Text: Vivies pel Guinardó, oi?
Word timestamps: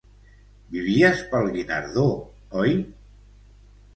Vivies 0.75 1.19
pel 1.33 1.51
Guinardó, 1.57 2.07
oi? 2.63 2.73